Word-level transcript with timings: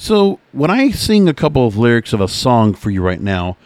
So 0.00 0.38
when 0.52 0.70
I 0.70 0.90
sing 0.90 1.28
a 1.28 1.34
couple 1.34 1.66
of 1.66 1.76
lyrics 1.76 2.12
of 2.12 2.20
a 2.20 2.28
song 2.28 2.72
for 2.72 2.88
you 2.88 3.02
right 3.02 3.20
now, 3.20 3.56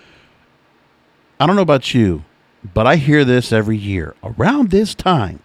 I 1.38 1.46
don't 1.46 1.56
know 1.56 1.62
about 1.62 1.92
you, 1.92 2.24
but 2.72 2.86
I 2.86 2.96
hear 2.96 3.22
this 3.22 3.52
every 3.52 3.76
year 3.76 4.14
around 4.24 4.70
this 4.70 4.94
time, 4.94 5.40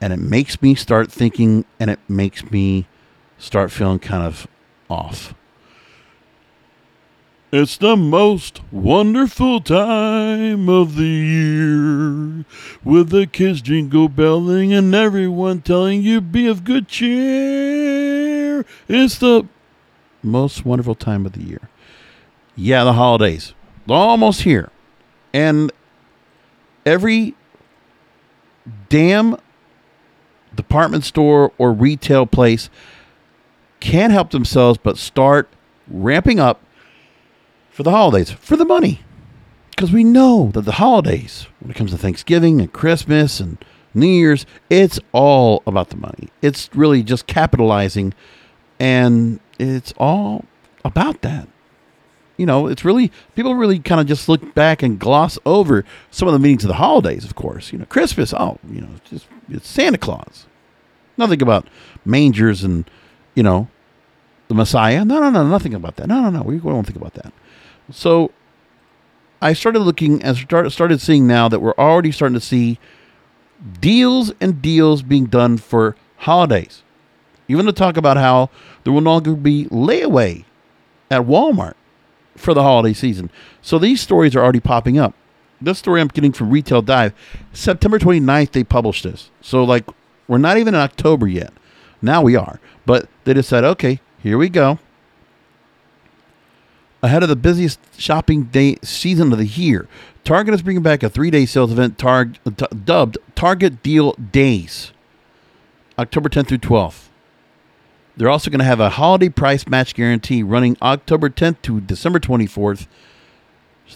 and 0.00 0.12
it 0.12 0.20
makes 0.20 0.62
me 0.62 0.76
start 0.76 1.10
thinking, 1.10 1.64
and 1.80 1.90
it 1.90 1.98
makes 2.08 2.48
me 2.52 2.86
start 3.36 3.72
feeling 3.72 3.98
kind 3.98 4.22
of 4.22 4.46
off. 4.88 5.34
It's 7.50 7.76
the 7.76 7.96
most 7.96 8.60
wonderful 8.70 9.60
time 9.60 10.68
of 10.68 10.94
the 10.94 11.02
year 11.02 12.44
with 12.84 13.10
the 13.10 13.26
kids 13.26 13.60
jingle 13.60 14.08
belling 14.08 14.72
and 14.72 14.94
everyone 14.94 15.62
telling 15.62 16.02
you 16.02 16.20
be 16.20 16.46
of 16.46 16.62
good 16.62 16.86
cheer. 16.86 18.64
It's 18.86 19.18
the 19.18 19.48
most 20.22 20.64
wonderful 20.64 20.94
time 20.94 21.26
of 21.26 21.32
the 21.32 21.42
year. 21.42 21.68
Yeah, 22.56 22.84
the 22.84 22.92
holidays. 22.92 23.54
Almost 23.88 24.42
here. 24.42 24.70
And 25.32 25.72
every 26.84 27.34
damn 28.88 29.36
department 30.54 31.04
store 31.04 31.52
or 31.58 31.72
retail 31.72 32.26
place 32.26 32.70
can't 33.80 34.12
help 34.12 34.30
themselves 34.30 34.78
but 34.82 34.96
start 34.98 35.48
ramping 35.88 36.38
up 36.38 36.62
for 37.70 37.82
the 37.82 37.90
holidays, 37.90 38.30
for 38.30 38.56
the 38.56 38.64
money. 38.64 39.00
Because 39.70 39.90
we 39.90 40.04
know 40.04 40.50
that 40.52 40.62
the 40.62 40.72
holidays, 40.72 41.48
when 41.60 41.70
it 41.70 41.76
comes 41.76 41.90
to 41.90 41.98
Thanksgiving 41.98 42.60
and 42.60 42.72
Christmas 42.72 43.40
and 43.40 43.58
New 43.94 44.06
Year's, 44.06 44.46
it's 44.70 45.00
all 45.12 45.62
about 45.66 45.88
the 45.88 45.96
money. 45.96 46.28
It's 46.42 46.70
really 46.74 47.02
just 47.02 47.26
capitalizing, 47.26 48.14
and 48.82 49.38
it's 49.60 49.94
all 49.96 50.44
about 50.84 51.22
that. 51.22 51.46
You 52.36 52.46
know, 52.46 52.66
it's 52.66 52.84
really, 52.84 53.12
people 53.36 53.54
really 53.54 53.78
kind 53.78 54.00
of 54.00 54.08
just 54.08 54.28
look 54.28 54.54
back 54.56 54.82
and 54.82 54.98
gloss 54.98 55.38
over 55.46 55.84
some 56.10 56.26
of 56.26 56.32
the 56.32 56.40
meanings 56.40 56.64
of 56.64 56.68
the 56.68 56.74
holidays, 56.74 57.24
of 57.24 57.36
course. 57.36 57.72
You 57.72 57.78
know, 57.78 57.84
Christmas, 57.84 58.34
oh, 58.34 58.58
you 58.68 58.80
know, 58.80 58.88
it's, 58.96 59.10
just, 59.10 59.26
it's 59.48 59.68
Santa 59.68 59.98
Claus. 59.98 60.46
Nothing 61.16 61.42
about 61.42 61.68
mangers 62.04 62.64
and, 62.64 62.90
you 63.36 63.44
know, 63.44 63.68
the 64.48 64.54
Messiah. 64.54 65.04
No, 65.04 65.20
no, 65.20 65.30
no, 65.30 65.46
nothing 65.46 65.74
about 65.74 65.94
that. 65.96 66.08
No, 66.08 66.20
no, 66.20 66.30
no. 66.30 66.42
We 66.42 66.58
won't 66.58 66.84
think 66.84 66.96
about 66.96 67.14
that. 67.14 67.32
So 67.92 68.32
I 69.40 69.52
started 69.52 69.78
looking 69.78 70.20
and 70.24 70.36
start, 70.36 70.72
started 70.72 71.00
seeing 71.00 71.28
now 71.28 71.48
that 71.48 71.60
we're 71.60 71.76
already 71.78 72.10
starting 72.10 72.34
to 72.34 72.44
see 72.44 72.80
deals 73.80 74.32
and 74.40 74.60
deals 74.60 75.02
being 75.02 75.26
done 75.26 75.56
for 75.56 75.94
holidays. 76.16 76.81
Even 77.48 77.66
to 77.66 77.72
talk 77.72 77.96
about 77.96 78.16
how 78.16 78.50
there 78.84 78.92
will 78.92 79.00
no 79.00 79.12
longer 79.12 79.34
be 79.34 79.66
layaway 79.66 80.44
at 81.10 81.22
Walmart 81.22 81.74
for 82.36 82.54
the 82.54 82.62
holiday 82.62 82.92
season. 82.92 83.30
So 83.60 83.78
these 83.78 84.00
stories 84.00 84.34
are 84.34 84.42
already 84.42 84.60
popping 84.60 84.98
up. 84.98 85.14
This 85.60 85.78
story 85.78 86.00
I'm 86.00 86.08
getting 86.08 86.32
from 86.32 86.50
Retail 86.50 86.82
Dive, 86.82 87.12
September 87.52 87.98
29th, 87.98 88.50
they 88.50 88.64
published 88.64 89.04
this. 89.04 89.30
So, 89.40 89.62
like, 89.62 89.84
we're 90.26 90.38
not 90.38 90.56
even 90.56 90.74
in 90.74 90.80
October 90.80 91.28
yet. 91.28 91.52
Now 92.00 92.22
we 92.22 92.34
are. 92.34 92.58
But 92.84 93.08
they 93.24 93.34
just 93.34 93.48
said, 93.48 93.62
okay, 93.62 94.00
here 94.20 94.38
we 94.38 94.48
go 94.48 94.80
ahead 97.02 97.22
of 97.22 97.28
the 97.28 97.36
busiest 97.36 97.80
shopping 97.98 98.44
day 98.44 98.76
season 98.82 99.32
of 99.32 99.38
the 99.38 99.46
year. 99.46 99.88
Target 100.24 100.54
is 100.54 100.62
bringing 100.62 100.82
back 100.82 101.02
a 101.02 101.10
three-day 101.10 101.46
sales 101.46 101.72
event 101.72 101.98
tar- 101.98 102.26
t- 102.26 102.66
dubbed 102.84 103.18
Target 103.34 103.82
Deal 103.82 104.12
Days, 104.12 104.92
October 105.98 106.28
10th 106.28 106.48
through 106.48 106.58
12th. 106.58 107.08
They're 108.16 108.30
also 108.30 108.50
going 108.50 108.58
to 108.58 108.64
have 108.64 108.80
a 108.80 108.90
holiday 108.90 109.28
price 109.28 109.66
match 109.66 109.94
guarantee 109.94 110.42
running 110.42 110.76
October 110.82 111.30
10th 111.30 111.62
to 111.62 111.80
December 111.80 112.20
24th, 112.20 112.86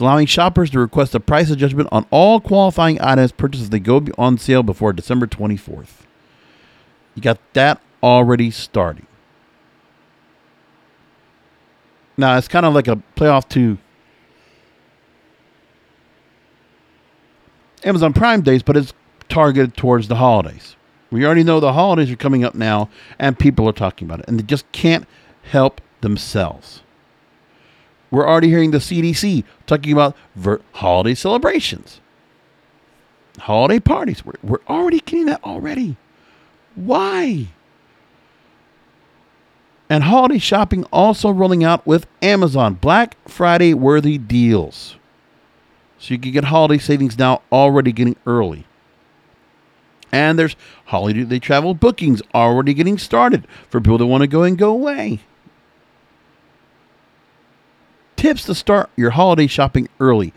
allowing 0.00 0.26
shoppers 0.26 0.70
to 0.70 0.78
request 0.78 1.14
a 1.14 1.20
price 1.20 1.50
adjustment 1.50 1.88
on 1.92 2.06
all 2.10 2.40
qualifying 2.40 3.00
items 3.00 3.32
purchased 3.32 3.64
as 3.64 3.70
they 3.70 3.78
go 3.78 4.04
on 4.16 4.38
sale 4.38 4.62
before 4.62 4.92
December 4.92 5.26
24th. 5.26 6.04
You 7.14 7.22
got 7.22 7.38
that 7.54 7.80
already 8.02 8.50
starting. 8.50 9.06
Now 12.16 12.38
it's 12.38 12.48
kind 12.48 12.64
of 12.64 12.74
like 12.74 12.88
a 12.88 13.02
playoff 13.16 13.48
to 13.50 13.78
Amazon 17.84 18.12
Prime 18.12 18.40
days, 18.40 18.62
but 18.62 18.76
it's 18.76 18.94
targeted 19.28 19.76
towards 19.76 20.08
the 20.08 20.16
holidays. 20.16 20.76
We 21.10 21.24
already 21.24 21.44
know 21.44 21.60
the 21.60 21.72
holidays 21.72 22.10
are 22.10 22.16
coming 22.16 22.44
up 22.44 22.54
now, 22.54 22.88
and 23.18 23.38
people 23.38 23.68
are 23.68 23.72
talking 23.72 24.06
about 24.08 24.20
it, 24.20 24.28
and 24.28 24.38
they 24.38 24.42
just 24.42 24.70
can't 24.72 25.06
help 25.42 25.80
themselves. 26.00 26.82
We're 28.10 28.28
already 28.28 28.48
hearing 28.48 28.70
the 28.70 28.78
CDC 28.78 29.44
talking 29.66 29.92
about 29.92 30.16
ver- 30.34 30.60
holiday 30.72 31.14
celebrations, 31.14 32.00
holiday 33.38 33.80
parties. 33.80 34.24
We're, 34.24 34.34
we're 34.42 34.64
already 34.68 35.00
getting 35.00 35.26
that 35.26 35.42
already. 35.44 35.96
Why? 36.74 37.48
and 39.88 40.04
holiday 40.04 40.38
shopping 40.38 40.84
also 40.92 41.30
rolling 41.30 41.62
out 41.64 41.86
with 41.86 42.06
Amazon 42.22 42.74
Black 42.74 43.16
Friday 43.28 43.74
worthy 43.74 44.18
deals. 44.18 44.96
So 45.98 46.14
you 46.14 46.18
can 46.18 46.32
get 46.32 46.44
holiday 46.44 46.78
savings 46.78 47.18
now 47.18 47.42
already 47.50 47.92
getting 47.92 48.16
early. 48.26 48.66
And 50.12 50.38
there's 50.38 50.56
holiday 50.86 51.38
travel 51.38 51.74
bookings 51.74 52.22
already 52.34 52.74
getting 52.74 52.98
started 52.98 53.46
for 53.68 53.80
people 53.80 53.98
that 53.98 54.06
want 54.06 54.22
to 54.22 54.28
go 54.28 54.42
and 54.42 54.56
go 54.56 54.70
away. 54.70 55.20
Tips 58.16 58.44
to 58.44 58.54
start 58.54 58.90
your 58.96 59.10
holiday 59.10 59.46
shopping 59.46 59.88
early. 60.00 60.32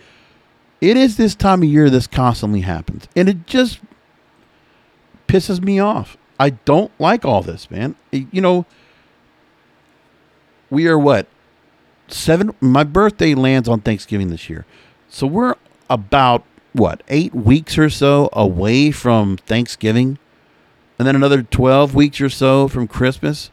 It 0.81 0.97
is 0.97 1.17
this 1.17 1.35
time 1.35 1.63
of 1.63 1.69
year 1.69 1.89
this 1.89 2.07
constantly 2.07 2.61
happens. 2.61 3.07
And 3.15 3.29
it 3.29 3.45
just 3.45 3.79
pisses 5.27 5.61
me 5.61 5.79
off. 5.79 6.17
I 6.39 6.51
don't 6.51 6.91
like 6.99 7.25
all 7.25 7.41
this, 7.41 7.69
man. 7.69 7.95
You 8.11 8.41
know, 8.41 8.65
we 10.69 10.87
are 10.87 10.97
what 10.97 11.27
seven. 12.07 12.55
My 12.59 12.83
birthday 12.83 13.35
lands 13.35 13.67
on 13.67 13.81
Thanksgiving 13.81 14.29
this 14.29 14.49
year, 14.49 14.65
so 15.09 15.27
we're 15.27 15.55
about 15.89 16.43
what 16.73 17.03
eight 17.07 17.33
weeks 17.33 17.77
or 17.77 17.89
so 17.89 18.29
away 18.33 18.91
from 18.91 19.37
Thanksgiving, 19.37 20.17
and 20.97 21.07
then 21.07 21.15
another 21.15 21.43
twelve 21.43 21.95
weeks 21.95 22.21
or 22.21 22.29
so 22.29 22.67
from 22.67 22.87
Christmas. 22.87 23.51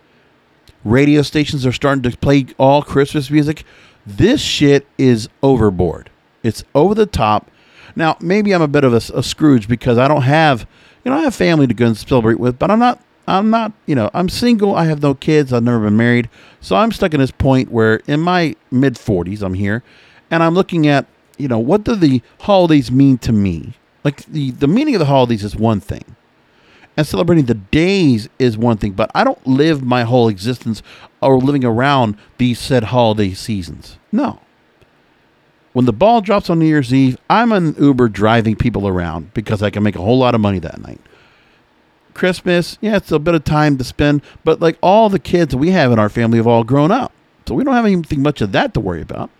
Radio 0.85 1.23
stations 1.23 1.67
are 1.67 1.73
starting 1.73 2.03
to 2.03 2.17
play 2.17 2.47
all 2.59 2.83
Christmas 2.83 3.31
music. 3.31 3.65
This 4.07 4.41
shit 4.41 4.87
is 4.97 5.29
overboard. 5.43 6.11
It's 6.45 6.63
over 6.77 6.95
the 6.95 7.07
top. 7.07 7.51
Now, 7.97 8.17
maybe 8.21 8.55
I'm 8.55 8.63
a 8.63 8.69
bit 8.69 8.85
of 8.85 8.93
a, 8.93 9.19
a 9.19 9.23
Scrooge 9.23 9.67
because 9.67 9.99
I 9.99 10.07
don't 10.07 10.23
have, 10.23 10.65
you 11.05 11.11
know, 11.11 11.17
I 11.17 11.23
have 11.23 11.35
family 11.35 11.67
to 11.67 11.75
go 11.75 11.87
and 11.87 11.97
celebrate 11.97 12.39
with, 12.39 12.59
but 12.59 12.71
I'm 12.71 12.79
not 12.79 13.01
I'm 13.29 13.51
not, 13.51 13.73
you 13.87 13.95
know, 13.95 14.11
I'm 14.15 14.29
single. 14.29 14.75
I 14.75 14.85
have 14.85 15.03
no 15.03 15.15
kids. 15.15 15.53
I've 15.53 15.65
never 15.65 15.81
been 15.81 15.97
married. 15.97 16.29
So 16.61 16.77
I'm 16.77 16.93
stuck 16.93 17.13
in 17.13 17.21
this 17.21 17.33
point 17.33 17.71
where 17.71 17.97
in 18.07 18.21
my 18.21 18.55
mid 18.71 18.95
40s, 18.95 19.43
I'm 19.43 19.55
here 19.55 19.83
and 20.31 20.43
I'm 20.43 20.55
looking 20.55 20.87
at, 20.87 21.07
you 21.37 21.49
know, 21.49 21.59
what 21.59 21.85
do 21.85 21.95
the 21.95 22.23
holidays 22.41 22.91
mean 22.91 23.19
to 23.19 23.33
me? 23.33 23.75
Like 24.05 24.25
the, 24.27 24.53
the 24.53 24.69
meaning 24.69 24.95
of 24.95 25.01
the 25.01 25.07
holidays 25.07 25.45
is 25.45 25.57
one 25.57 25.81
thing. 25.81 26.17
And 26.97 27.07
celebrating 27.07 27.45
the 27.45 27.55
days 27.55 28.29
is 28.39 28.57
one 28.57 28.79
thing, 28.79 28.93
but 28.93 29.11
I 29.15 29.23
don't 29.23 29.47
live 29.47 29.83
my 29.83 30.05
whole 30.05 30.29
existence 30.29 30.83
or 31.21 31.39
living 31.39 31.65
around 31.65 32.17
these 32.39 32.59
said 32.59 32.85
holiday 32.85 33.35
seasons. 33.35 33.99
No. 34.13 34.41
When 35.75 35.85
the 35.85 35.93
ball 35.93 36.23
drops 36.23 36.49
on 36.49 36.59
New 36.59 36.67
Year's 36.67 36.95
Eve, 36.95 37.19
I'm 37.29 37.53
an 37.53 37.75
Uber 37.79 38.09
driving 38.09 38.57
people 38.57 38.89
around 38.89 39.35
because 39.35 39.63
I 39.63 39.69
can 39.69 39.83
make 39.83 39.95
a 39.95 40.01
whole 40.01 40.19
lot 40.19 40.35
of 40.35 40.41
money 40.41 40.59
that 40.61 40.81
night. 40.81 41.01
Christmas, 42.15 42.79
yeah, 42.81 42.97
it's 42.97 43.13
a 43.13 43.19
bit 43.19 43.35
of 43.35 43.45
time 43.45 43.77
to 43.77 43.85
spend, 43.85 44.23
but 44.43 44.59
like 44.59 44.79
all 44.81 45.11
the 45.11 45.19
kids 45.19 45.55
we 45.55 45.73
have 45.73 45.93
in 45.93 45.99
our 45.99 46.09
family 46.09 46.39
have 46.39 46.47
all 46.47 46.65
grown 46.65 46.91
up. 46.91 47.13
So 47.47 47.55
we 47.55 47.63
don't 47.63 47.75
have 47.75 47.85
anything 47.85 48.23
much 48.23 48.41
of 48.41 48.53
that 48.53 48.73
to 48.73 48.81
worry 48.81 49.03
about. 49.03 49.31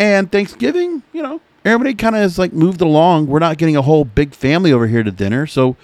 And 0.00 0.32
Thanksgiving, 0.32 1.02
you 1.12 1.22
know, 1.22 1.42
everybody 1.62 1.92
kind 1.92 2.16
of 2.16 2.22
has 2.22 2.38
like 2.38 2.54
moved 2.54 2.80
along. 2.80 3.26
We're 3.26 3.38
not 3.38 3.58
getting 3.58 3.76
a 3.76 3.82
whole 3.82 4.06
big 4.06 4.34
family 4.34 4.72
over 4.72 4.86
here 4.86 5.02
to 5.02 5.10
dinner. 5.10 5.46
So 5.46 5.76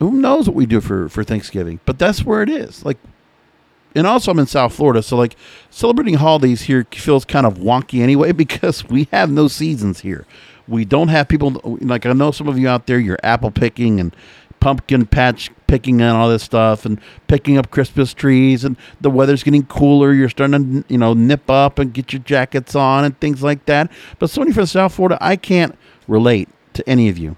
who 0.00 0.10
knows 0.10 0.48
what 0.48 0.56
we 0.56 0.66
do 0.66 0.80
for, 0.80 1.08
for 1.08 1.22
Thanksgiving? 1.22 1.78
But 1.84 2.00
that's 2.00 2.24
where 2.24 2.42
it 2.42 2.50
is. 2.50 2.84
Like, 2.84 2.98
and 3.94 4.08
also 4.08 4.32
I'm 4.32 4.40
in 4.40 4.48
South 4.48 4.74
Florida. 4.74 5.04
So 5.04 5.16
like 5.16 5.36
celebrating 5.70 6.14
holidays 6.14 6.62
here 6.62 6.84
feels 6.90 7.24
kind 7.24 7.46
of 7.46 7.58
wonky 7.58 8.00
anyway 8.00 8.32
because 8.44 8.88
we 8.88 9.06
have 9.12 9.30
no 9.30 9.46
seasons 9.46 10.00
here. 10.00 10.26
We 10.66 10.84
don't 10.84 11.08
have 11.08 11.28
people 11.28 11.60
like 11.80 12.06
I 12.06 12.12
know 12.12 12.32
some 12.32 12.48
of 12.48 12.58
you 12.58 12.68
out 12.68 12.88
there, 12.88 12.98
you're 12.98 13.20
apple 13.22 13.52
picking 13.52 14.00
and 14.00 14.16
pumpkin 14.64 15.04
patch 15.04 15.50
picking 15.66 16.00
and 16.00 16.16
all 16.16 16.26
this 16.26 16.42
stuff 16.42 16.86
and 16.86 16.98
picking 17.26 17.58
up 17.58 17.70
Christmas 17.70 18.14
trees 18.14 18.64
and 18.64 18.78
the 18.98 19.10
weather's 19.10 19.42
getting 19.42 19.66
cooler. 19.66 20.14
You're 20.14 20.30
starting 20.30 20.82
to, 20.82 20.84
you 20.90 20.96
know, 20.96 21.12
nip 21.12 21.50
up 21.50 21.78
and 21.78 21.92
get 21.92 22.14
your 22.14 22.22
jackets 22.22 22.74
on 22.74 23.04
and 23.04 23.20
things 23.20 23.42
like 23.42 23.66
that. 23.66 23.92
But 24.18 24.30
somebody 24.30 24.54
from 24.54 24.64
South 24.64 24.94
Florida, 24.94 25.18
I 25.20 25.36
can't 25.36 25.76
relate 26.08 26.48
to 26.72 26.88
any 26.88 27.10
of 27.10 27.18
you. 27.18 27.36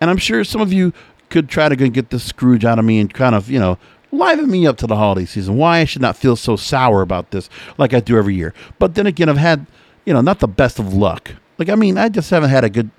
And 0.00 0.08
I'm 0.08 0.16
sure 0.16 0.44
some 0.44 0.62
of 0.62 0.72
you 0.72 0.94
could 1.28 1.50
try 1.50 1.68
to 1.68 1.76
go 1.76 1.88
get 1.88 2.08
the 2.08 2.18
Scrooge 2.18 2.64
out 2.64 2.78
of 2.78 2.86
me 2.86 3.00
and 3.00 3.12
kind 3.12 3.34
of, 3.34 3.50
you 3.50 3.58
know, 3.58 3.76
liven 4.10 4.50
me 4.50 4.66
up 4.66 4.78
to 4.78 4.86
the 4.86 4.96
holiday 4.96 5.26
season. 5.26 5.58
Why 5.58 5.80
I 5.80 5.84
should 5.84 6.00
not 6.00 6.16
feel 6.16 6.36
so 6.36 6.56
sour 6.56 7.02
about 7.02 7.32
this 7.32 7.50
like 7.76 7.92
I 7.92 8.00
do 8.00 8.16
every 8.16 8.34
year. 8.34 8.54
But 8.78 8.94
then 8.94 9.06
again, 9.06 9.28
I've 9.28 9.36
had, 9.36 9.66
you 10.06 10.14
know, 10.14 10.22
not 10.22 10.38
the 10.38 10.48
best 10.48 10.78
of 10.78 10.94
luck. 10.94 11.32
Like 11.58 11.68
I 11.68 11.74
mean, 11.74 11.98
I 11.98 12.08
just 12.08 12.30
haven't 12.30 12.48
had 12.48 12.64
a 12.64 12.70
good 12.70 12.90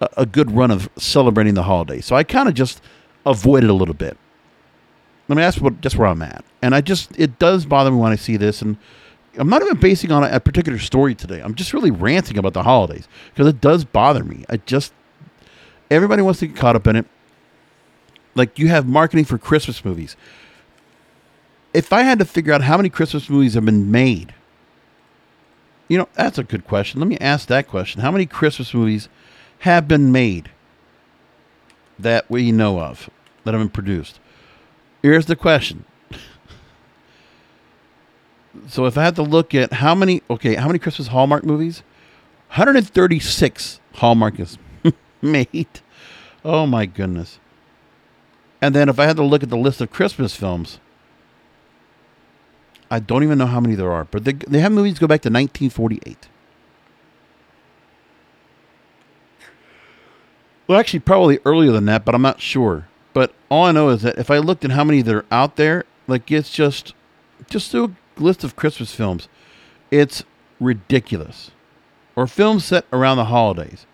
a, 0.00 0.26
good 0.26 0.50
run 0.50 0.70
of 0.70 0.88
celebrating 0.96 1.54
the 1.54 1.62
holiday. 1.62 2.00
So 2.00 2.16
I 2.16 2.22
kind 2.22 2.48
of 2.48 2.54
just 2.54 2.80
avoid 3.24 3.64
it 3.64 3.70
a 3.70 3.74
little 3.74 3.94
bit. 3.94 4.16
I 5.28 5.34
mean, 5.34 5.40
that's 5.40 5.58
what 5.58 5.80
just 5.80 5.96
where 5.96 6.08
I'm 6.08 6.22
at. 6.22 6.44
And 6.62 6.74
I 6.74 6.80
just 6.80 7.10
it 7.18 7.38
does 7.38 7.66
bother 7.66 7.90
me 7.90 7.96
when 7.96 8.12
I 8.12 8.16
see 8.16 8.36
this 8.36 8.62
and 8.62 8.76
I'm 9.38 9.48
not 9.48 9.62
even 9.62 9.78
basing 9.78 10.12
on 10.12 10.24
a, 10.24 10.36
a 10.36 10.40
particular 10.40 10.78
story 10.78 11.14
today. 11.14 11.40
I'm 11.40 11.54
just 11.54 11.74
really 11.74 11.90
ranting 11.90 12.38
about 12.38 12.52
the 12.52 12.62
holidays 12.62 13.08
because 13.32 13.46
it 13.46 13.60
does 13.60 13.84
bother 13.84 14.24
me. 14.24 14.44
I 14.48 14.58
just 14.58 14.92
everybody 15.90 16.22
wants 16.22 16.40
to 16.40 16.46
get 16.46 16.56
caught 16.56 16.76
up 16.76 16.86
in 16.86 16.96
it. 16.96 17.06
Like 18.34 18.58
you 18.58 18.68
have 18.68 18.86
marketing 18.86 19.24
for 19.24 19.38
Christmas 19.38 19.84
movies. 19.84 20.16
If 21.74 21.92
I 21.92 22.02
had 22.02 22.18
to 22.20 22.24
figure 22.24 22.52
out 22.52 22.62
how 22.62 22.76
many 22.76 22.88
Christmas 22.88 23.28
movies 23.28 23.54
have 23.54 23.64
been 23.64 23.90
made, 23.90 24.32
you 25.88 25.98
know, 25.98 26.08
that's 26.14 26.38
a 26.38 26.44
good 26.44 26.66
question. 26.66 27.00
Let 27.00 27.08
me 27.08 27.18
ask 27.18 27.48
that 27.48 27.68
question. 27.68 28.00
How 28.00 28.10
many 28.10 28.26
Christmas 28.26 28.72
movies 28.72 29.08
have 29.60 29.88
been 29.88 30.12
made 30.12 30.50
that 31.98 32.30
we 32.30 32.52
know 32.52 32.80
of 32.80 33.10
that 33.44 33.54
have 33.54 33.60
been 33.60 33.68
produced? 33.68 34.20
Here's 35.02 35.26
the 35.26 35.36
question 35.36 35.84
so 38.68 38.86
if 38.86 38.98
I 38.98 39.04
had 39.04 39.16
to 39.16 39.22
look 39.22 39.54
at 39.54 39.74
how 39.74 39.94
many, 39.94 40.22
okay, 40.28 40.54
how 40.54 40.66
many 40.66 40.78
Christmas 40.78 41.08
Hallmark 41.08 41.44
movies? 41.44 41.82
136 42.48 43.80
Hallmark 43.94 44.40
is 44.40 44.58
made. 45.22 45.80
Oh 46.44 46.66
my 46.66 46.86
goodness. 46.86 47.38
And 48.62 48.74
then 48.74 48.88
if 48.88 48.98
I 48.98 49.04
had 49.04 49.16
to 49.16 49.24
look 49.24 49.42
at 49.42 49.50
the 49.50 49.56
list 49.56 49.80
of 49.80 49.90
Christmas 49.90 50.34
films, 50.34 50.80
I 52.90 53.00
don't 53.00 53.22
even 53.22 53.38
know 53.38 53.46
how 53.46 53.60
many 53.60 53.74
there 53.74 53.92
are, 53.92 54.04
but 54.04 54.24
they, 54.24 54.32
they 54.32 54.60
have 54.60 54.72
movies 54.72 54.98
go 54.98 55.06
back 55.06 55.22
to 55.22 55.28
1948. 55.28 56.28
Well, 60.66 60.78
actually, 60.78 61.00
probably 61.00 61.38
earlier 61.44 61.72
than 61.72 61.86
that, 61.86 62.04
but 62.04 62.14
I'm 62.14 62.22
not 62.22 62.40
sure. 62.40 62.88
But 63.12 63.32
all 63.48 63.64
I 63.64 63.72
know 63.72 63.88
is 63.90 64.02
that 64.02 64.18
if 64.18 64.30
I 64.30 64.38
looked 64.38 64.64
at 64.64 64.72
how 64.72 64.84
many 64.84 65.02
that 65.02 65.14
are 65.14 65.26
out 65.30 65.56
there, 65.56 65.84
like 66.06 66.30
it's 66.30 66.50
just, 66.50 66.94
just 67.48 67.72
a 67.74 67.90
list 68.18 68.44
of 68.44 68.56
Christmas 68.56 68.94
films. 68.94 69.28
It's 69.90 70.24
ridiculous. 70.60 71.50
Or 72.14 72.26
films 72.26 72.64
set 72.64 72.86
around 72.92 73.18
the 73.18 73.26
holidays. 73.26 73.86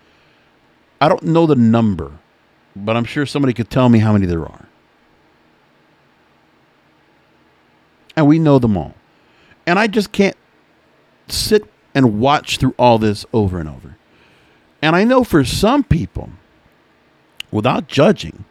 I 1.00 1.08
don't 1.08 1.24
know 1.24 1.46
the 1.46 1.56
number, 1.56 2.12
but 2.76 2.96
I'm 2.96 3.04
sure 3.04 3.26
somebody 3.26 3.52
could 3.52 3.70
tell 3.70 3.88
me 3.88 3.98
how 3.98 4.12
many 4.12 4.26
there 4.26 4.42
are. 4.42 4.68
And 8.16 8.26
we 8.26 8.38
know 8.38 8.58
them 8.58 8.76
all. 8.76 8.94
And 9.66 9.78
I 9.78 9.86
just 9.86 10.12
can't 10.12 10.36
sit 11.28 11.64
and 11.94 12.20
watch 12.20 12.58
through 12.58 12.74
all 12.78 12.98
this 12.98 13.26
over 13.32 13.58
and 13.58 13.68
over. 13.68 13.96
And 14.80 14.94
I 14.94 15.04
know 15.04 15.24
for 15.24 15.44
some 15.44 15.84
people, 15.84 16.30
without 17.52 17.86
judging, 17.86 18.44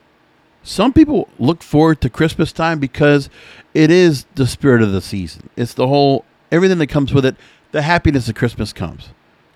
some 0.63 0.93
people 0.93 1.27
look 1.39 1.63
forward 1.63 1.99
to 2.01 2.09
Christmas 2.09 2.53
time 2.53 2.79
because 2.79 3.29
it 3.73 3.91
is 3.91 4.25
the 4.35 4.47
spirit 4.47 4.81
of 4.81 4.91
the 4.91 5.01
season. 5.01 5.49
It's 5.57 5.73
the 5.73 5.87
whole 5.87 6.23
everything 6.51 6.77
that 6.77 6.87
comes 6.87 7.13
with 7.13 7.25
it, 7.25 7.35
the 7.71 7.81
happiness 7.81 8.29
of 8.29 8.35
Christmas 8.35 8.71
comes 8.71 9.09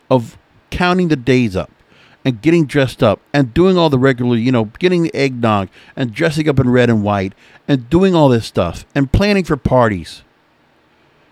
of 0.10 0.38
counting 0.72 1.10
the 1.10 1.16
days 1.16 1.56
up 1.56 1.72
and 2.24 2.42
getting 2.42 2.66
dressed 2.66 3.04
up 3.04 3.20
and 3.34 3.54
doing 3.54 3.78
all 3.78 3.90
the 3.90 4.00
regular, 4.00 4.36
you 4.36 4.52
know, 4.52 4.66
getting 4.80 5.04
the 5.04 5.16
eggnog 5.16 5.70
and 5.96 6.14
dressing 6.14 6.50
up 6.50 6.60
in 6.60 6.70
red 6.70 6.90
and 6.90 7.04
white 7.04 7.34
and 7.68 7.90
doing 7.90 8.16
all 8.16 8.30
this 8.30 8.46
stuff 8.46 8.86
and 8.96 9.12
planning 9.12 9.44
for 9.44 9.58
parties. 9.58 10.24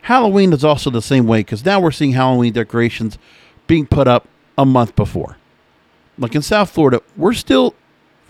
Halloween 0.03 0.53
is 0.53 0.63
also 0.63 0.89
the 0.89 1.01
same 1.01 1.25
way 1.25 1.39
because 1.39 1.65
now 1.65 1.79
we're 1.79 1.91
seeing 1.91 2.11
Halloween 2.11 2.53
decorations 2.53 3.17
being 3.65 3.87
put 3.87 4.07
up 4.07 4.27
a 4.57 4.65
month 4.65 4.95
before. 4.95 5.37
Like 6.17 6.35
in 6.35 6.41
South 6.43 6.69
Florida, 6.69 7.01
we're 7.17 7.33
still 7.33 7.73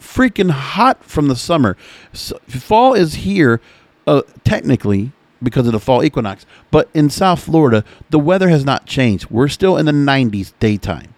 freaking 0.03 0.51
hot 0.51 1.03
from 1.03 1.27
the 1.27 1.35
summer. 1.35 1.77
So, 2.11 2.37
fall 2.47 2.93
is 2.93 3.15
here, 3.15 3.61
uh, 4.05 4.21
technically 4.43 5.11
because 5.41 5.65
of 5.65 5.73
the 5.73 5.79
fall 5.79 6.03
equinox, 6.03 6.45
but 6.71 6.89
in 6.93 7.09
South 7.09 7.43
Florida, 7.43 7.83
the 8.09 8.19
weather 8.19 8.49
has 8.49 8.63
not 8.63 8.85
changed. 8.85 9.29
We're 9.29 9.47
still 9.49 9.77
in 9.77 9.85
the 9.85 9.91
90s 9.91 10.53
daytime, 10.59 11.13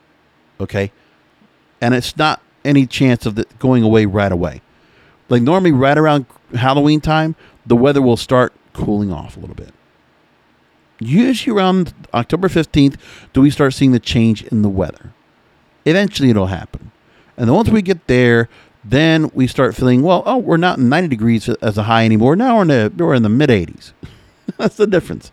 okay, 0.59 0.91
and 1.79 1.93
it's 1.93 2.17
not 2.17 2.41
any 2.63 2.87
chance 2.87 3.25
of 3.25 3.37
it 3.37 3.59
going 3.59 3.83
away 3.83 4.05
right 4.05 4.31
away. 4.31 4.61
Like 5.29 5.41
normally, 5.41 5.71
right 5.71 5.97
around 5.97 6.25
Halloween 6.53 7.01
time, 7.01 7.35
the 7.65 7.75
weather 7.75 8.01
will 8.01 8.17
start 8.17 8.53
cooling 8.73 9.11
off 9.11 9.37
a 9.37 9.39
little 9.39 9.55
bit. 9.55 9.73
Usually 10.99 11.55
around 11.55 11.93
October 12.13 12.47
15th, 12.47 12.97
do 13.33 13.41
we 13.41 13.49
start 13.49 13.73
seeing 13.73 13.91
the 13.91 13.99
change 13.99 14.43
in 14.43 14.61
the 14.61 14.69
weather? 14.69 15.13
Eventually, 15.85 16.29
it'll 16.29 16.47
happen. 16.47 16.91
And 17.37 17.53
once 17.53 17.69
we 17.69 17.81
get 17.81 18.07
there, 18.07 18.49
then 18.85 19.31
we 19.33 19.47
start 19.47 19.75
feeling, 19.75 20.03
well, 20.03 20.21
oh, 20.25 20.37
we're 20.37 20.57
not 20.57 20.77
in 20.77 20.89
90 20.89 21.07
degrees 21.09 21.49
as 21.49 21.77
a 21.77 21.83
high 21.83 22.05
anymore. 22.05 22.35
Now 22.35 22.57
we're 22.57 22.61
in 22.61 22.67
the, 22.67 22.93
we're 22.95 23.15
in 23.15 23.23
the 23.23 23.29
mid 23.29 23.49
80s. 23.49 23.93
That's 24.57 24.75
the 24.75 24.85
difference. 24.85 25.31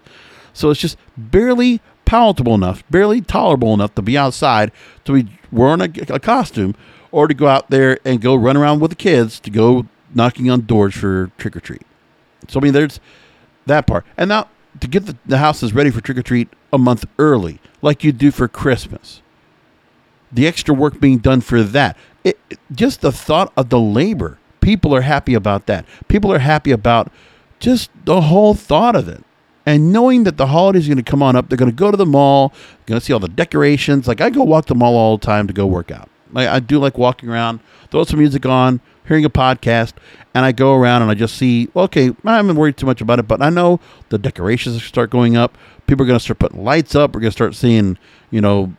So 0.55 0.71
it's 0.71 0.81
just 0.81 0.97
barely 1.17 1.81
palatable 2.05 2.55
enough, 2.55 2.83
barely 2.91 3.21
tolerable 3.21 3.75
enough 3.75 3.95
to 3.95 4.03
be 4.03 4.17
outside 4.17 4.73
to 5.05 5.23
be 5.23 5.39
wearing 5.51 5.81
a, 5.81 6.15
a 6.15 6.19
costume 6.19 6.75
or 7.11 7.29
to 7.29 7.35
go 7.35 7.47
out 7.47 7.71
there 7.71 7.99
and 8.05 8.21
go 8.21 8.35
run 8.35 8.57
around 8.57 8.81
with 8.81 8.91
the 8.91 8.97
kids 8.97 9.39
to 9.41 9.51
go 9.51 9.87
knocking 10.15 10.51
on 10.51 10.63
doors 10.63 10.95
for 10.95 11.31
trick 11.39 11.57
or 11.57 11.61
treat. 11.61 11.83
So, 12.49 12.61
I 12.61 12.63
mean, 12.63 12.73
there's 12.73 13.01
that 13.67 13.87
part. 13.87 14.05
And 14.17 14.29
now 14.29 14.49
to 14.81 14.89
get 14.89 15.07
the, 15.07 15.17
the 15.27 15.39
houses 15.39 15.73
ready 15.73 15.91
for 15.91 16.01
trick 16.01 16.19
or 16.19 16.23
treat 16.23 16.49
a 16.73 16.79
month 16.79 17.05
early, 17.19 17.61
like 17.81 18.03
you 18.03 18.13
do 18.13 18.31
for 18.31 18.49
Christmas. 18.49 19.22
The 20.33 20.47
extra 20.47 20.75
work 20.75 21.01
being 21.01 21.19
done 21.19 21.41
for 21.41 21.63
that 21.63 21.97
it, 22.25 22.39
just 22.73 23.01
the 23.01 23.13
thought 23.13 23.53
of 23.57 23.69
the 23.69 23.81
labor. 23.81 24.39
People 24.61 24.95
are 24.95 25.01
happy 25.01 25.35
about 25.35 25.67
that. 25.67 25.85
People 26.09 26.33
are 26.33 26.39
happy 26.39 26.71
about 26.71 27.11
just 27.59 27.91
the 28.05 28.23
whole 28.23 28.55
thought 28.55 28.97
of 28.97 29.09
it. 29.09 29.25
And 29.65 29.93
knowing 29.93 30.25
that 30.25 30.37
the 30.37 30.49
holidays 30.49 30.87
are 30.87 30.95
going 30.95 31.05
to 31.05 31.09
come 31.11 31.23
on 31.23 31.37
up, 31.37 31.49
they're 31.49 31.59
going 31.59 31.71
to 31.71 31.77
go 31.77 31.91
to 31.91 31.97
the 31.97 32.07
mall, 32.07 32.53
going 32.87 32.99
to 32.99 33.05
see 33.05 33.13
all 33.13 33.21
the 33.21 33.29
decorations. 33.29 34.09
Like 34.09 34.21
I 34.21 34.31
go 34.31 34.43
walk 34.43 34.67
the 34.67 34.75
mall 34.75 34.97
all 34.97 35.17
the 35.17 35.25
time 35.25 35.47
to 35.47 35.53
go 35.53 35.67
work 35.67 35.91
out. 35.91 36.09
Like 36.33 36.49
I 36.49 36.61
do 36.61 36.79
like 36.79 36.99
walking 36.99 37.29
around, 37.29 37.61
throw 37.91 38.05
some 38.05 38.19
music 38.19 38.47
on, 38.47 38.81
hearing 39.07 39.25
a 39.25 39.31
podcast, 39.31 39.93
and 40.35 40.45
I 40.45 40.53
go 40.53 40.75
around 40.75 41.03
and 41.03 41.11
I 41.11 41.15
just 41.15 41.37
see, 41.37 41.69
okay, 41.77 42.11
I 42.25 42.37
haven't 42.37 42.57
worried 42.57 42.77
too 42.77 42.87
much 42.87 43.01
about 43.01 43.19
it, 43.19 43.29
but 43.29 43.43
I 43.43 43.51
know 43.51 43.81
the 44.09 44.19
decorations 44.19 44.83
start 44.83 45.11
going 45.11 45.37
up. 45.37 45.57
People 45.87 46.05
are 46.05 46.07
going 46.07 46.19
to 46.19 46.25
start 46.25 46.39
putting 46.39 46.65
lights 46.65 46.95
up. 46.95 47.15
We're 47.15 47.21
going 47.21 47.31
to 47.31 47.37
start 47.37 47.55
seeing, 47.55 47.99
you 48.31 48.41
know, 48.41 48.73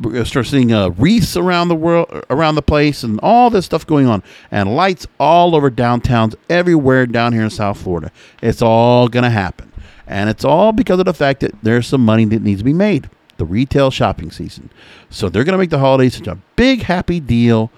we're 0.00 0.12
gonna 0.12 0.24
start 0.24 0.46
seeing 0.46 0.72
uh, 0.72 0.88
wreaths 0.90 1.36
around 1.36 1.68
the 1.68 1.74
world, 1.74 2.24
around 2.30 2.54
the 2.54 2.62
place, 2.62 3.02
and 3.02 3.20
all 3.22 3.50
this 3.50 3.66
stuff 3.66 3.86
going 3.86 4.06
on, 4.06 4.22
and 4.50 4.74
lights 4.74 5.06
all 5.18 5.54
over 5.54 5.70
downtowns 5.70 6.34
everywhere 6.48 7.06
down 7.06 7.32
here 7.32 7.42
in 7.42 7.50
South 7.50 7.80
Florida. 7.80 8.10
It's 8.42 8.62
all 8.62 9.08
gonna 9.08 9.30
happen, 9.30 9.70
and 10.06 10.30
it's 10.30 10.44
all 10.44 10.72
because 10.72 10.98
of 10.98 11.04
the 11.04 11.14
fact 11.14 11.40
that 11.40 11.54
there's 11.62 11.86
some 11.86 12.04
money 12.04 12.24
that 12.26 12.42
needs 12.42 12.60
to 12.60 12.64
be 12.64 12.72
made. 12.72 13.10
The 13.36 13.44
retail 13.44 13.90
shopping 13.90 14.30
season, 14.30 14.70
so 15.10 15.28
they're 15.28 15.44
gonna 15.44 15.58
make 15.58 15.70
the 15.70 15.78
holidays 15.78 16.16
such 16.16 16.26
a 16.26 16.38
big 16.56 16.82
happy 16.82 17.20
deal, 17.20 17.70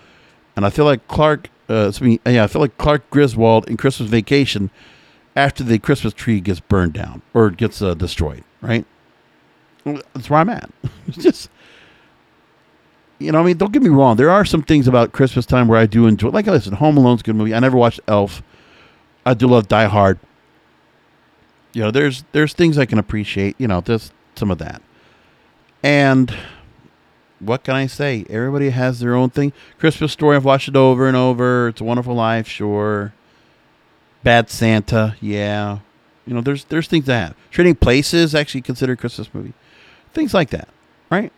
and 0.55 0.65
I 0.65 0.71
feel 0.71 0.85
like 0.85 1.07
Clark, 1.09 1.49
uh, 1.69 1.93
yeah, 2.01 2.45
I 2.45 2.47
feel 2.47 2.61
like 2.61 2.79
Clark 2.79 3.09
Griswold 3.11 3.69
in 3.69 3.77
Christmas 3.77 4.09
Vacation, 4.09 4.71
after 5.35 5.65
the 5.65 5.79
Christmas 5.79 6.13
tree 6.13 6.41
gets 6.41 6.61
burned 6.61 6.93
down 6.93 7.23
or 7.35 7.51
gets 7.51 7.81
uh, 7.83 7.95
destroyed, 7.95 8.45
right? 8.61 8.85
That's 9.85 10.31
where 10.31 10.41
I'm 10.41 10.49
at. 10.49 10.71
it's 11.07 11.17
just 11.19 11.51
you 13.23 13.33
know, 13.33 13.41
I 13.41 13.43
mean, 13.43 13.57
don't 13.57 13.73
get 13.73 13.83
me 13.83 13.89
wrong. 13.89 14.17
There 14.17 14.31
are 14.31 14.45
some 14.45 14.63
things 14.63 14.89
about 14.89 15.13
Christmas 15.13 15.47
time 15.47 15.69
where 15.69 15.79
I 15.79 15.87
do 15.87 16.07
enjoy. 16.07 16.29
Like, 16.29 16.49
I 16.49 16.53
listen, 16.53 16.75
Home 16.75 16.97
Alone's 16.97 17.21
a 17.21 17.25
good 17.25 17.37
movie. 17.37 17.55
I 17.55 17.61
never 17.61 17.77
watched 17.77 18.01
Elf. 18.09 18.43
I 19.25 19.35
do 19.35 19.47
love 19.47 19.69
Die 19.69 19.87
Hard. 19.87 20.19
You 21.73 21.83
know, 21.83 21.91
there's 21.91 22.25
there's 22.33 22.53
things 22.53 22.79
I 22.79 22.87
can 22.87 22.99
appreciate. 22.99 23.57
You 23.59 23.69
know, 23.69 23.81
just 23.81 24.13
some 24.35 24.51
of 24.51 24.59
that. 24.59 24.83
And 25.83 26.35
what 27.39 27.65
can 27.65 27.75
I 27.75 27.87
say? 27.87 28.25
Everybody 28.29 28.71
has 28.71 29.01
their 29.01 29.15
own 29.15 29.31
thing. 29.31 29.53
Christmas 29.79 30.13
Story. 30.13 30.37
I've 30.37 30.45
watched 30.45 30.69
it 30.69 30.77
over 30.77 31.07
and 31.09 31.17
over. 31.17 31.69
It's 31.69 31.81
a 31.81 31.85
Wonderful 31.85 32.15
Life. 32.15 32.47
Sure. 32.47 33.13
Bad 34.23 34.51
Santa. 34.51 35.17
Yeah. 35.21 35.79
You 36.27 36.35
know, 36.35 36.41
there's 36.41 36.65
there's 36.65 36.87
things 36.87 37.07
that 37.07 37.29
have. 37.29 37.37
Trading 37.51 37.75
Places 37.75 38.35
actually 38.35 38.63
considered 38.63 38.99
Christmas 38.99 39.33
movie. 39.33 39.55
Things 40.13 40.35
like 40.35 40.51
that, 40.51 40.69
right? 41.11 41.33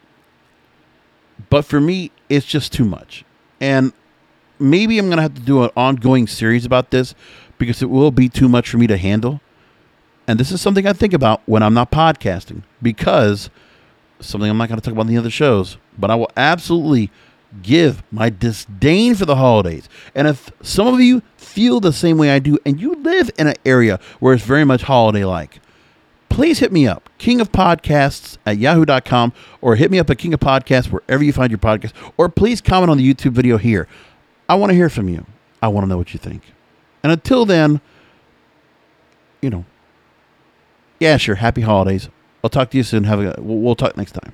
But 1.50 1.64
for 1.64 1.80
me, 1.80 2.10
it's 2.28 2.46
just 2.46 2.72
too 2.72 2.84
much. 2.84 3.24
And 3.60 3.92
maybe 4.58 4.98
I'm 4.98 5.06
going 5.06 5.16
to 5.16 5.22
have 5.22 5.34
to 5.34 5.40
do 5.40 5.64
an 5.64 5.70
ongoing 5.76 6.26
series 6.26 6.64
about 6.64 6.90
this 6.90 7.14
because 7.58 7.82
it 7.82 7.90
will 7.90 8.10
be 8.10 8.28
too 8.28 8.48
much 8.48 8.68
for 8.68 8.78
me 8.78 8.86
to 8.86 8.96
handle. 8.96 9.40
And 10.26 10.40
this 10.40 10.50
is 10.50 10.60
something 10.60 10.86
I 10.86 10.92
think 10.92 11.12
about 11.12 11.42
when 11.46 11.62
I'm 11.62 11.74
not 11.74 11.90
podcasting 11.90 12.62
because 12.80 13.50
something 14.20 14.48
I'm 14.48 14.56
not 14.56 14.68
going 14.68 14.80
to 14.80 14.84
talk 14.84 14.92
about 14.92 15.02
in 15.02 15.14
the 15.14 15.18
other 15.18 15.30
shows, 15.30 15.76
but 15.98 16.10
I 16.10 16.14
will 16.14 16.30
absolutely 16.36 17.10
give 17.62 18.02
my 18.10 18.30
disdain 18.30 19.14
for 19.14 19.26
the 19.26 19.36
holidays. 19.36 19.88
And 20.14 20.26
if 20.26 20.50
some 20.62 20.86
of 20.86 21.00
you 21.00 21.22
feel 21.36 21.78
the 21.80 21.92
same 21.92 22.18
way 22.18 22.30
I 22.30 22.38
do 22.38 22.58
and 22.64 22.80
you 22.80 22.94
live 22.94 23.30
in 23.38 23.46
an 23.46 23.54
area 23.64 24.00
where 24.18 24.34
it's 24.34 24.44
very 24.44 24.64
much 24.64 24.82
holiday 24.82 25.24
like, 25.24 25.60
please 26.34 26.58
hit 26.58 26.72
me 26.72 26.84
up, 26.84 27.08
King 27.16 27.40
of 27.40 27.52
Podcasts 27.52 28.38
at 28.44 28.58
yahoo.com, 28.58 29.32
or 29.60 29.76
hit 29.76 29.88
me 29.88 30.00
up 30.00 30.10
at 30.10 30.18
King 30.18 30.34
of 30.34 30.40
Podcasts 30.40 30.86
wherever 30.86 31.22
you 31.22 31.32
find 31.32 31.48
your 31.48 31.58
podcast, 31.58 31.92
or 32.16 32.28
please 32.28 32.60
comment 32.60 32.90
on 32.90 32.98
the 32.98 33.14
YouTube 33.14 33.30
video 33.30 33.56
here. 33.56 33.86
I 34.48 34.56
want 34.56 34.70
to 34.70 34.74
hear 34.74 34.88
from 34.88 35.08
you. 35.08 35.26
I 35.62 35.68
want 35.68 35.84
to 35.84 35.88
know 35.88 35.96
what 35.96 36.12
you 36.12 36.18
think. 36.18 36.42
And 37.04 37.12
until 37.12 37.46
then, 37.46 37.80
you 39.42 39.48
know, 39.48 39.64
yeah, 40.98 41.18
sure. 41.18 41.36
Happy 41.36 41.60
holidays. 41.60 42.08
I'll 42.42 42.50
talk 42.50 42.70
to 42.70 42.76
you 42.76 42.82
soon. 42.82 43.04
Have 43.04 43.20
a. 43.20 43.36
We'll, 43.40 43.58
we'll 43.58 43.76
talk 43.76 43.96
next 43.96 44.12
time. 44.12 44.32